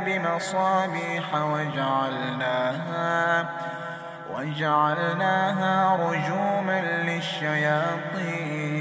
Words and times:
بمصابيح 0.00 1.34
وجعلناها 1.34 3.04
وجعلناها 4.34 5.96
رجوما 5.96 6.80
للشياطين 7.06 8.74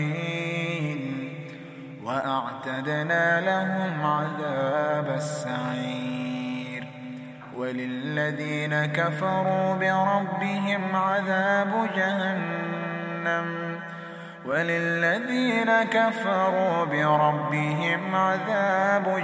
وأعتدنا 2.04 3.42
لهم 3.42 4.06
عذاب 4.06 5.16
السعير 5.16 6.88
وللذين 7.56 8.86
كفروا 8.86 9.74
بربهم 9.74 10.96
عذاب 10.96 11.90
جهنم 11.96 13.80
وللذين 14.46 15.84
كفروا 15.84 16.86
بربهم 16.86 18.16
عذاب 18.16 19.24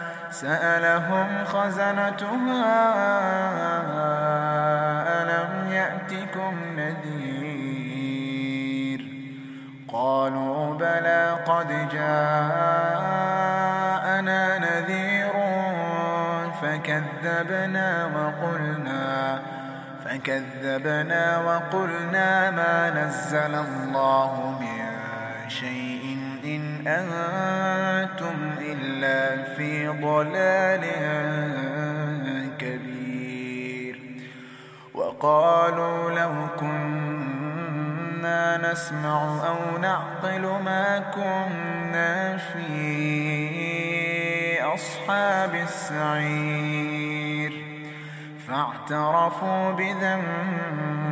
سألهم 0.41 1.27
خزنتها 1.45 2.93
ألم 5.21 5.71
يأتكم 5.71 6.53
نذير؟ 6.77 7.91
قالوا 9.93 10.75
بلى 10.75 11.37
قد 11.45 11.67
جاءنا 11.91 12.41
نذير 14.57 15.33
فكذبنا 16.61 18.05
وقلنا 18.05 19.39
فكذبنا 20.05 21.37
وقلنا 21.37 22.51
ما 22.51 22.89
نزل 22.89 23.55
الله 23.55 24.57
من 24.61 24.85
شيء 25.49 26.20
إن 26.45 26.87
أنتم 26.87 28.35
إلا 28.59 29.43
في 29.55 29.87
ضلال 29.87 30.85
كبير 32.57 33.99
وقالوا 34.93 36.11
لو 36.11 36.33
كنا 36.59 38.71
نسمع 38.71 39.47
أو 39.47 39.77
نعقل 39.77 40.41
ما 40.41 40.99
كنا 40.99 42.37
في 42.37 43.01
أصحاب 44.61 45.55
السعير 45.55 47.53
فاعترفوا 48.47 49.71
بذنبهم 49.71 51.11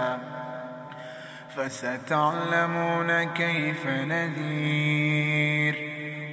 فستعلمون 1.57 3.23
كيف 3.23 3.87
نذير. 3.87 5.75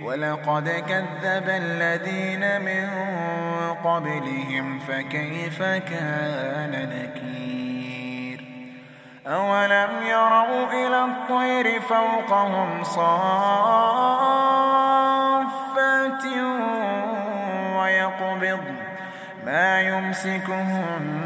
ولقد 0.02 0.68
كذب 0.68 1.48
الذين 1.48 2.60
من 2.60 2.88
قبلهم 3.84 4.78
فكيف 4.78 5.62
كان 5.62 6.88
نكير؟ 6.92 8.44
أولم 9.26 9.90
يروا 10.06 10.72
إلى 10.72 11.04
الطير 11.04 11.80
فوقهم 11.80 12.84
صافات 12.84 13.04
ويقبض. 17.76 18.60
ما 19.46 19.80
يمسكهم 19.80 21.18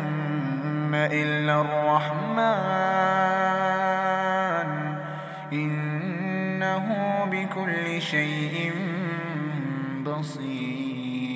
إلا 0.95 1.61
الرحمن. 1.61 3.22
إنه 5.53 6.87
بكل 7.31 8.03
شيء 8.03 8.73
بصير. 10.07 11.33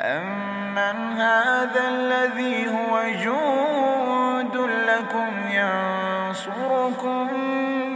أمن 0.00 1.12
هذا 1.12 1.88
الذي 1.88 2.68
هو 2.68 3.02
جود 3.24 4.56
لكم 4.88 5.30
ينصركم 5.50 7.28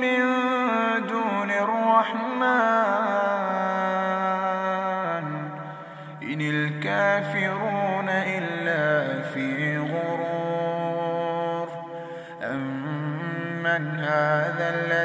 من 0.00 0.20
دون 1.06 1.50
الرحمن 1.50 2.46
إن 6.23 6.40
الكافرون 6.40 7.75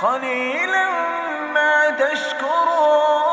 قليلا 0.00 0.88
ما 1.54 1.90
تشكرون. 1.90 3.28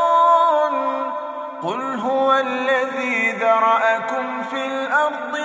قل 1.64 2.00
هو 2.00 2.34
الذي 2.34 3.32
ذرأكم 3.32 4.44
في 4.44 4.66
الأرض 4.66 5.45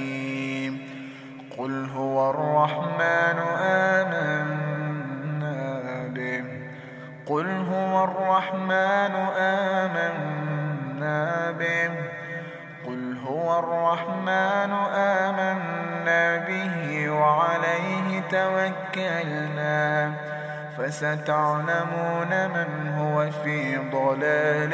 قل 1.61 1.89
هو 1.89 2.29
الرحمن 2.29 3.39
آمن 3.61 4.47
قل 7.25 7.47
هو 7.47 8.03
الرحمن 8.03 9.15
آمنا 9.37 11.21
به 11.51 11.91
قل 12.85 13.17
هو 13.27 13.59
الرحمن 13.59 14.73
آمنا 14.95 16.37
به 16.37 17.09
وعليه 17.09 18.21
توكلنا 18.31 20.11
فستعلمون 20.77 22.47
من 22.55 22.93
هو 22.97 23.31
في 23.31 23.77
ضلال 23.77 24.73